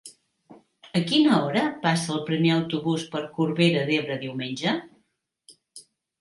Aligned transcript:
A 0.99 1.01
quina 1.11 1.35
hora 1.41 1.61
passa 1.83 2.13
el 2.15 2.21
primer 2.29 2.53
autobús 2.55 3.05
per 3.13 3.21
Corbera 3.37 3.85
d'Ebre 3.91 4.17
diumenge? 4.25 4.75